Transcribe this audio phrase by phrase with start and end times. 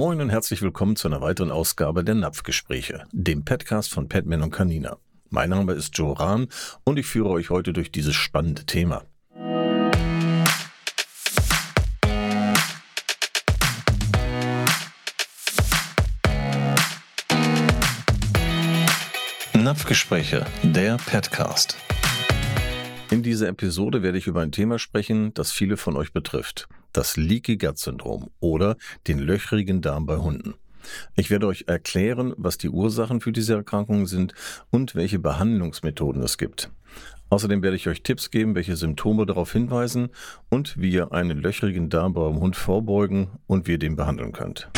[0.00, 4.50] Moin und herzlich willkommen zu einer weiteren Ausgabe der Napfgespräche, dem Podcast von Padman und
[4.50, 4.96] Canina.
[5.28, 6.48] Mein Name ist Joe Rahn
[6.84, 9.04] und ich führe euch heute durch dieses spannende Thema.
[19.52, 21.76] Napfgespräche, der Podcast.
[23.10, 26.68] In dieser Episode werde ich über ein Thema sprechen, das viele von euch betrifft.
[26.92, 28.76] Das Leaky Gut Syndrom oder
[29.06, 30.54] den löchrigen Darm bei Hunden.
[31.14, 34.34] Ich werde euch erklären, was die Ursachen für diese Erkrankungen sind
[34.70, 36.70] und welche Behandlungsmethoden es gibt.
[37.28, 40.08] Außerdem werde ich euch Tipps geben, welche Symptome darauf hinweisen
[40.48, 44.68] und wie ihr einen löchrigen Darm beim Hund vorbeugen und wie ihr den behandeln könnt.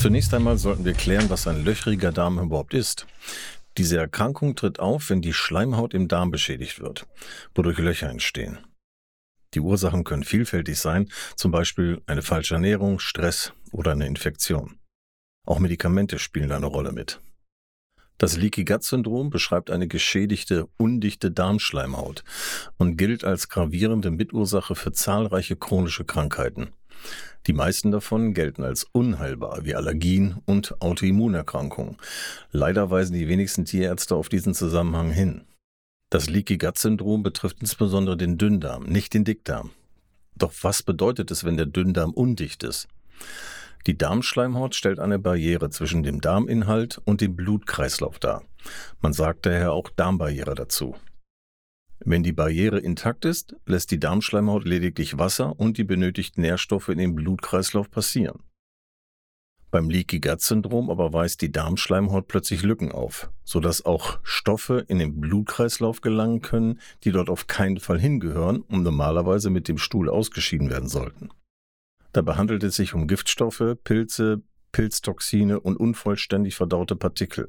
[0.00, 3.06] Zunächst einmal sollten wir klären, was ein löchriger Darm überhaupt ist.
[3.78, 7.06] Diese Erkrankung tritt auf, wenn die Schleimhaut im Darm beschädigt wird,
[7.54, 8.58] wodurch Löcher entstehen.
[9.54, 14.80] Die Ursachen können vielfältig sein, zum Beispiel eine falsche Ernährung, Stress oder eine Infektion.
[15.46, 17.20] Auch Medikamente spielen eine Rolle mit.
[18.18, 22.24] Das Leaky Gut Syndrom beschreibt eine geschädigte, undichte Darmschleimhaut
[22.78, 26.72] und gilt als gravierende Mitursache für zahlreiche chronische Krankheiten.
[27.46, 31.96] Die meisten davon gelten als unheilbar, wie Allergien und Autoimmunerkrankungen.
[32.52, 35.44] Leider weisen die wenigsten Tierärzte auf diesen Zusammenhang hin.
[36.10, 39.70] Das Leaky Gut Syndrom betrifft insbesondere den Dünndarm, nicht den Dickdarm.
[40.36, 42.88] Doch was bedeutet es, wenn der Dünndarm undicht ist?
[43.86, 48.42] Die Darmschleimhaut stellt eine Barriere zwischen dem Darminhalt und dem Blutkreislauf dar.
[49.00, 50.94] Man sagt daher auch Darmbarriere dazu.
[52.04, 56.98] Wenn die Barriere intakt ist, lässt die Darmschleimhaut lediglich Wasser und die benötigten Nährstoffe in
[56.98, 58.42] den Blutkreislauf passieren.
[59.70, 64.98] Beim Leaky Gut Syndrom aber weist die Darmschleimhaut plötzlich Lücken auf, sodass auch Stoffe in
[64.98, 70.08] den Blutkreislauf gelangen können, die dort auf keinen Fall hingehören und normalerweise mit dem Stuhl
[70.08, 71.28] ausgeschieden werden sollten.
[72.12, 74.42] Dabei handelt es sich um Giftstoffe, Pilze,
[74.78, 77.48] Pilztoxine und unvollständig verdaute Partikel.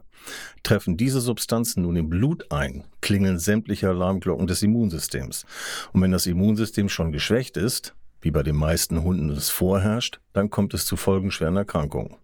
[0.63, 5.45] Treffen diese Substanzen nun im Blut ein, klingeln sämtliche Alarmglocken des Immunsystems.
[5.93, 10.49] Und wenn das Immunsystem schon geschwächt ist, wie bei den meisten Hunden es vorherrscht, dann
[10.49, 12.15] kommt es zu folgenschweren Erkrankungen.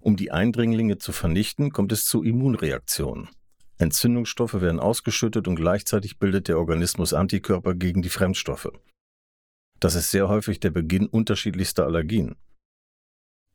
[0.00, 3.28] Um die Eindringlinge zu vernichten, kommt es zu Immunreaktionen.
[3.78, 8.72] Entzündungsstoffe werden ausgeschüttet und gleichzeitig bildet der Organismus Antikörper gegen die Fremdstoffe.
[9.78, 12.34] Das ist sehr häufig der Beginn unterschiedlichster Allergien.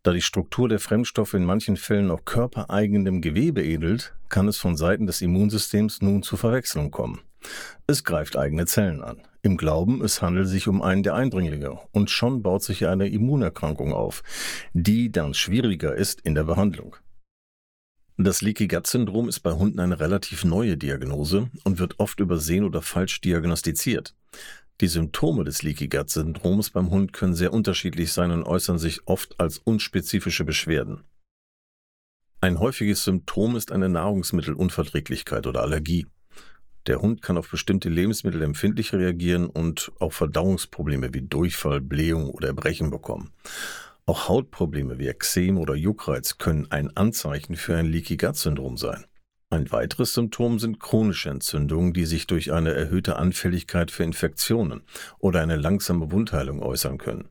[0.03, 4.77] Da die Struktur der Fremdstoffe in manchen Fällen auch körpereigenem Gewebe ähnelt, kann es von
[4.77, 7.21] Seiten des Immunsystems nun zu Verwechslung kommen.
[7.87, 12.09] Es greift eigene Zellen an, im Glauben, es handelt sich um einen der Eindringlinge, und
[12.09, 14.23] schon baut sich eine Immunerkrankung auf,
[14.73, 16.95] die dann schwieriger ist in der Behandlung.
[18.19, 22.63] Das Leaky Gut Syndrom ist bei Hunden eine relativ neue Diagnose und wird oft übersehen
[22.63, 24.15] oder falsch diagnostiziert.
[24.79, 29.07] Die Symptome des Leaky Gut Syndroms beim Hund können sehr unterschiedlich sein und äußern sich
[29.07, 31.03] oft als unspezifische Beschwerden.
[32.41, 36.05] Ein häufiges Symptom ist eine Nahrungsmittelunverträglichkeit oder Allergie.
[36.85, 42.49] Der Hund kann auf bestimmte Lebensmittel empfindlich reagieren und auch Verdauungsprobleme wie Durchfall, Blähung oder
[42.49, 43.33] Erbrechen bekommen.
[44.05, 49.05] Auch Hautprobleme wie Ekzem oder Juckreiz können ein Anzeichen für ein Leaky Gut Syndrom sein.
[49.49, 54.81] Ein weiteres Symptom sind chronische Entzündungen, die sich durch eine erhöhte Anfälligkeit für Infektionen
[55.19, 57.29] oder eine langsame Wundheilung äußern können.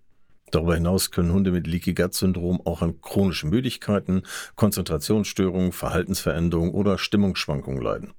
[0.50, 4.22] Darüber hinaus können Hunde mit Leaky Gut Syndrom auch an chronischen Müdigkeiten,
[4.54, 8.14] Konzentrationsstörungen, Verhaltensveränderungen oder Stimmungsschwankungen leiden.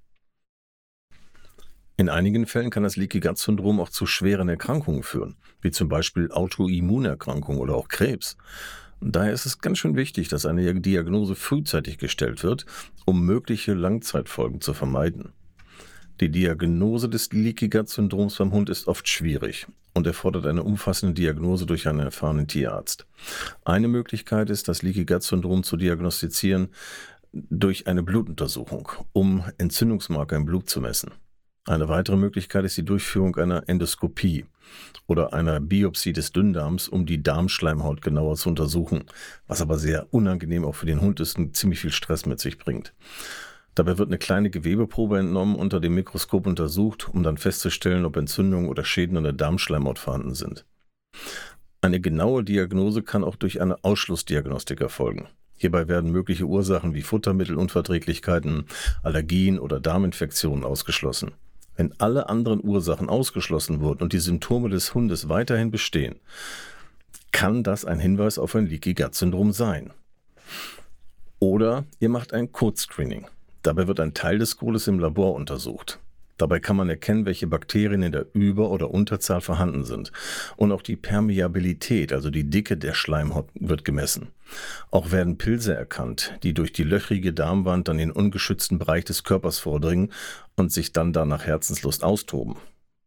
[1.95, 5.89] In einigen Fällen kann das Leaky Gut Syndrom auch zu schweren Erkrankungen führen, wie zum
[5.89, 8.37] Beispiel Autoimmunerkrankungen oder auch Krebs.
[9.01, 12.65] Daher ist es ganz schön wichtig, dass eine Diagnose frühzeitig gestellt wird,
[13.05, 15.33] um mögliche Langzeitfolgen zu vermeiden.
[16.19, 21.13] Die Diagnose des Leaky Gut Syndroms beim Hund ist oft schwierig und erfordert eine umfassende
[21.13, 23.05] Diagnose durch einen erfahrenen Tierarzt.
[23.65, 26.69] Eine Möglichkeit ist, das Leaky Gut Syndrom zu diagnostizieren
[27.33, 31.11] durch eine Blutuntersuchung, um Entzündungsmarker im Blut zu messen.
[31.67, 34.45] Eine weitere Möglichkeit ist die Durchführung einer Endoskopie
[35.05, 39.03] oder einer Biopsie des Dünndarms, um die Darmschleimhaut genauer zu untersuchen,
[39.47, 42.57] was aber sehr unangenehm auch für den Hund ist und ziemlich viel Stress mit sich
[42.57, 42.93] bringt.
[43.75, 48.69] Dabei wird eine kleine Gewebeprobe entnommen, unter dem Mikroskop untersucht, um dann festzustellen, ob Entzündungen
[48.69, 50.65] oder Schäden an der Darmschleimhaut vorhanden sind.
[51.81, 55.27] Eine genaue Diagnose kann auch durch eine Ausschlussdiagnostik erfolgen.
[55.57, 58.67] Hierbei werden mögliche Ursachen wie Futtermittelunverträglichkeiten,
[59.03, 61.33] Allergien oder Darminfektionen ausgeschlossen.
[61.77, 66.19] Wenn alle anderen Ursachen ausgeschlossen wurden und die Symptome des Hundes weiterhin bestehen,
[67.31, 69.93] kann das ein Hinweis auf ein Leaky Gut Syndrom sein.
[71.39, 73.27] Oder ihr macht ein Code-Screening.
[73.61, 75.99] Dabei wird ein Teil des Codes im Labor untersucht.
[76.37, 80.11] Dabei kann man erkennen, welche Bakterien in der Über- oder Unterzahl vorhanden sind.
[80.55, 84.29] Und auch die Permeabilität, also die Dicke der Schleimhaut, wird gemessen.
[84.91, 89.59] Auch werden Pilze erkannt, die durch die löchrige Darmwand in den ungeschützten Bereich des Körpers
[89.59, 90.11] vordringen
[90.55, 92.55] und sich dann da nach Herzenslust austoben.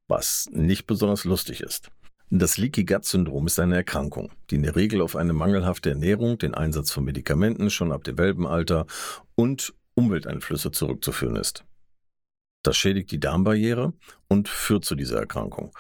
[0.09, 1.91] Was nicht besonders lustig ist.
[2.33, 6.39] Das Leaky Gut Syndrom ist eine Erkrankung, die in der Regel auf eine mangelhafte Ernährung,
[6.39, 8.87] den Einsatz von Medikamenten schon ab dem Welpenalter
[9.35, 11.65] und Umwelteinflüsse zurückzuführen ist.
[12.63, 13.95] Das schädigt die Darmbarriere
[14.29, 15.77] und führt zu dieser Erkrankung.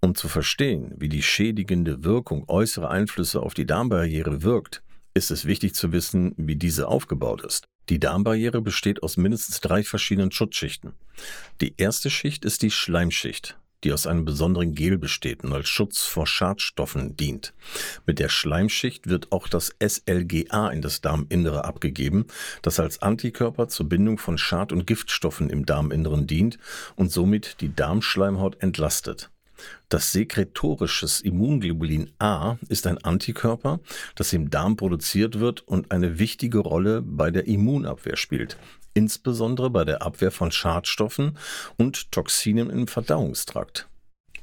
[0.00, 4.82] Um zu verstehen, wie die schädigende Wirkung äußerer Einflüsse auf die Darmbarriere wirkt,
[5.14, 7.66] ist es wichtig zu wissen, wie diese aufgebaut ist.
[7.88, 10.94] Die Darmbarriere besteht aus mindestens drei verschiedenen Schutzschichten.
[11.60, 16.02] Die erste Schicht ist die Schleimschicht die aus einem besonderen Gel besteht und als Schutz
[16.02, 17.52] vor Schadstoffen dient.
[18.06, 22.26] Mit der Schleimschicht wird auch das SLGA in das Darminnere abgegeben,
[22.62, 26.58] das als Antikörper zur Bindung von Schad- und Giftstoffen im Darminneren dient
[26.96, 29.30] und somit die Darmschleimhaut entlastet.
[29.88, 33.80] Das sekretorisches Immunglobulin A ist ein Antikörper,
[34.16, 38.56] das im Darm produziert wird und eine wichtige Rolle bei der Immunabwehr spielt
[38.94, 41.36] insbesondere bei der Abwehr von Schadstoffen
[41.76, 43.88] und Toxinen im Verdauungstrakt.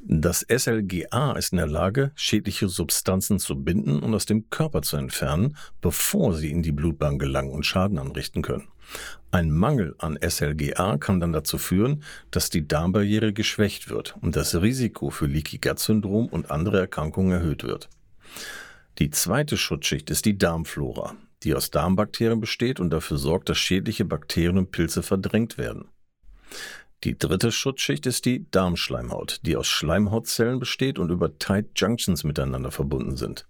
[0.04, 4.98] Das SLGA ist in der Lage, schädliche Substanzen zu binden und aus dem Körper zu
[4.98, 8.68] entfernen, bevor sie in die Blutbahn gelangen und Schaden anrichten können.
[9.30, 14.60] Ein Mangel an SLGA kann dann dazu führen, dass die Darmbarriere geschwächt wird und das
[14.60, 17.88] Risiko für Leaky Gut Syndrom und andere Erkrankungen erhöht wird.
[18.98, 24.06] Die zweite Schutzschicht ist die Darmflora die aus Darmbakterien besteht und dafür sorgt, dass schädliche
[24.06, 25.90] Bakterien und Pilze verdrängt werden.
[27.04, 32.70] Die dritte Schutzschicht ist die Darmschleimhaut, die aus Schleimhautzellen besteht und über Tight Junctions miteinander
[32.70, 33.48] verbunden sind.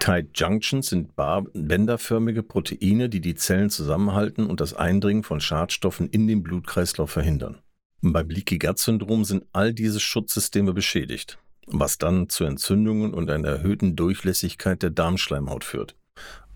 [0.00, 6.26] Tight Junctions sind bänderförmige Proteine, die die Zellen zusammenhalten und das Eindringen von Schadstoffen in
[6.26, 7.58] den Blutkreislauf verhindern.
[8.02, 13.48] Beim Leaky Gut Syndrom sind all diese Schutzsysteme beschädigt, was dann zu Entzündungen und einer
[13.48, 15.96] erhöhten Durchlässigkeit der Darmschleimhaut führt.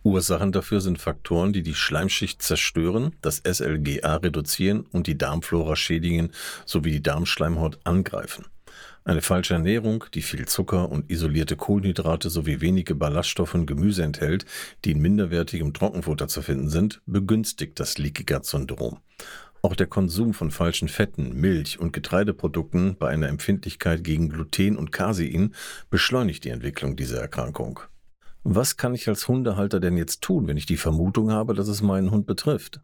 [0.02, 6.31] Ursachen dafür sind Faktoren, die die Schleimschicht zerstören, das SLGA reduzieren und die Darmflora schädigen
[6.64, 8.47] sowie die Darmschleimhaut angreifen.
[9.05, 14.44] Eine falsche Ernährung, die viel Zucker und isolierte Kohlenhydrate sowie wenige Ballaststoffe und Gemüse enthält,
[14.85, 18.99] die in minderwertigem Trockenfutter zu finden sind, begünstigt das Leaky Gut Syndrom.
[19.62, 24.93] Auch der Konsum von falschen Fetten, Milch und Getreideprodukten bei einer Empfindlichkeit gegen Gluten und
[24.93, 25.55] Casein
[25.91, 27.81] beschleunigt die Entwicklung dieser Erkrankung.
[28.43, 31.83] Was kann ich als Hundehalter denn jetzt tun, wenn ich die Vermutung habe, dass es
[31.83, 32.81] meinen Hund betrifft?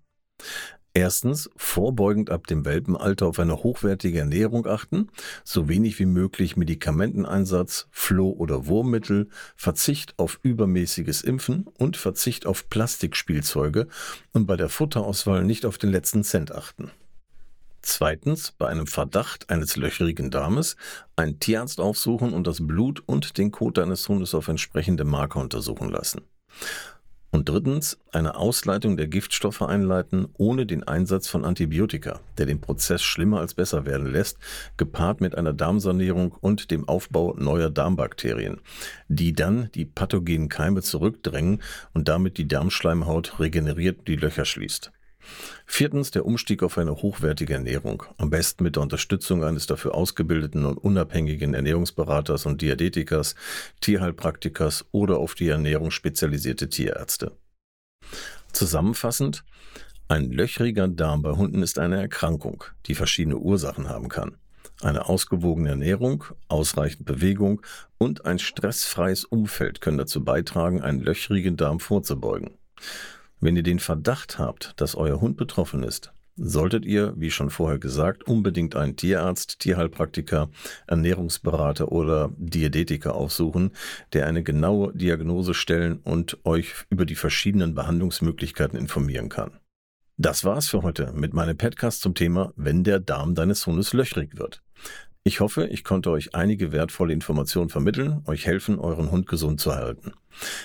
[0.93, 5.09] Erstens, vorbeugend ab dem Welpenalter auf eine hochwertige Ernährung achten,
[5.45, 12.71] so wenig wie möglich Medikamenteneinsatz, Floh- oder Wurmmittel, Verzicht auf übermäßiges Impfen und Verzicht auf
[12.71, 13.89] Plastikspielzeuge
[14.33, 16.91] und bei der Futterauswahl nicht auf den letzten Cent achten.
[17.89, 20.75] Zweitens, bei einem Verdacht eines löchrigen Darmes
[21.15, 25.89] einen Tierarzt aufsuchen und das Blut und den Kot deines Hundes auf entsprechende Marker untersuchen
[25.89, 26.23] lassen.
[27.31, 33.05] Und drittens, eine Ausleitung der Giftstoffe einleiten, ohne den Einsatz von Antibiotika, der den Prozess
[33.05, 34.39] schlimmer als besser werden lässt,
[34.77, 38.61] gepaart mit einer Darmsanierung und dem Aufbau neuer Darmbakterien,
[39.07, 41.63] die dann die pathogenen Keime zurückdrängen
[41.95, 44.91] und damit die Darmschleimhaut regeneriert die Löcher schließt.
[45.67, 50.65] Viertens der Umstieg auf eine hochwertige Ernährung, am besten mit der Unterstützung eines dafür ausgebildeten
[50.65, 53.35] und unabhängigen Ernährungsberaters und Diabetikers,
[53.81, 57.33] Tierheilpraktikers oder auf die Ernährung spezialisierte Tierärzte.
[58.53, 59.45] Zusammenfassend,
[60.09, 64.37] ein löchriger Darm bei Hunden ist eine Erkrankung, die verschiedene Ursachen haben kann.
[64.83, 67.63] Eine ausgewogene Ernährung, ausreichend Bewegung
[67.99, 72.51] und ein stressfreies Umfeld können dazu beitragen, einen löchrigen Darm vorzubeugen.
[73.41, 77.79] Wenn ihr den Verdacht habt, dass euer Hund betroffen ist, solltet ihr, wie schon vorher
[77.79, 80.51] gesagt, unbedingt einen Tierarzt, Tierheilpraktiker,
[80.87, 83.73] Ernährungsberater oder Diätetiker aufsuchen,
[84.13, 89.59] der eine genaue Diagnose stellen und euch über die verschiedenen Behandlungsmöglichkeiten informieren kann.
[90.19, 94.39] Das war's für heute mit meinem Podcast zum Thema, wenn der Darm deines Hundes löchrig
[94.39, 94.63] wird.
[95.27, 99.75] Ich hoffe, ich konnte euch einige wertvolle Informationen vermitteln, euch helfen, euren Hund gesund zu
[99.75, 100.13] halten.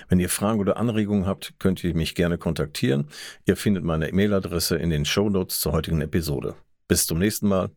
[0.08, 3.08] Wenn ihr Fragen oder Anregungen habt, könnt ihr mich gerne kontaktieren.
[3.46, 6.53] Ihr findet meine E-Mail-Adresse in den Show Notes zur heutigen Episode.
[6.88, 7.72] Bis zum nächsten Mal.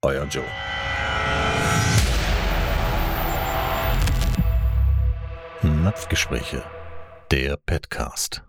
[0.00, 0.42] Euer Joe.
[5.62, 6.62] Napfgespräche.
[7.30, 8.42] Der Petcast.